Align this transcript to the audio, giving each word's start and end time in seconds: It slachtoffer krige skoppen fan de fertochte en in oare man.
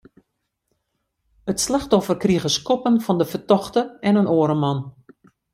It 1.51 1.59
slachtoffer 1.65 2.17
krige 2.23 2.51
skoppen 2.57 2.95
fan 3.05 3.17
de 3.21 3.27
fertochte 3.31 3.81
en 4.07 4.19
in 4.21 4.31
oare 4.37 4.57
man. 4.63 4.79